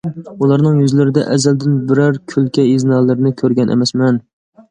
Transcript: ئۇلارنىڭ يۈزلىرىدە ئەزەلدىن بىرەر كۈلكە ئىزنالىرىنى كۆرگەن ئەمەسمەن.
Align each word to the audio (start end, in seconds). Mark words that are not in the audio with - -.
ئۇلارنىڭ 0.43 0.79
يۈزلىرىدە 0.83 1.25
ئەزەلدىن 1.33 1.75
بىرەر 1.91 2.17
كۈلكە 2.33 2.65
ئىزنالىرىنى 2.71 3.35
كۆرگەن 3.43 3.75
ئەمەسمەن. 3.75 4.19